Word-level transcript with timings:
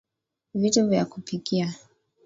vitu 0.55 0.87
vya 0.87 1.05
kupikia 1.05 1.73